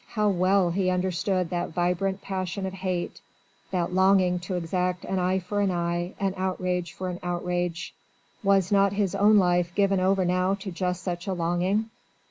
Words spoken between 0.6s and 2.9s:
he understood that vibrant passion of